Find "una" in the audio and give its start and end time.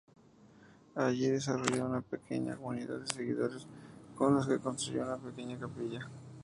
1.85-2.01, 5.03-5.17